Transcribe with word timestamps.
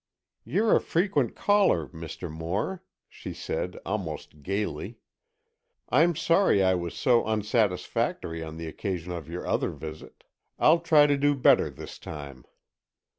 "You're 0.43 0.75
a 0.75 0.81
frequent 0.81 1.35
caller, 1.35 1.87
Mr. 1.89 2.27
Moore," 2.27 2.83
she 3.07 3.35
said, 3.35 3.77
almost 3.85 4.41
gaily. 4.41 4.97
"I'm 5.89 6.15
sorry 6.15 6.63
I 6.63 6.73
was 6.73 6.95
so 6.95 7.23
unsatisfactory 7.27 8.41
on 8.41 8.57
the 8.57 8.65
occasion 8.65 9.11
of 9.11 9.29
your 9.29 9.45
other 9.45 9.69
visit; 9.69 10.23
I'll 10.57 10.79
try 10.79 11.05
to 11.05 11.17
do 11.17 11.35
better 11.35 11.69
this 11.69 11.99
time." 11.99 12.45